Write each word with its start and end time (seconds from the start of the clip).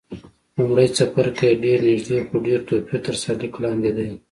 لومړی 0.57 0.87
څپرکی 0.95 1.45
یې 1.49 1.59
ډېر 1.63 1.79
نږدې، 1.87 2.17
خو 2.27 2.35
ډېر 2.47 2.59
توپیر 2.67 2.99
تر 3.05 3.15
سرلیک 3.21 3.53
لاندې 3.63 3.91
دی. 3.97 4.09